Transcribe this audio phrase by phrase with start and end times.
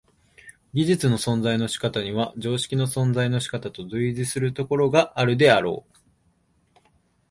[0.73, 5.97] 技術の存在の仕方には常識の存在の仕方と類似するところがあるであろう。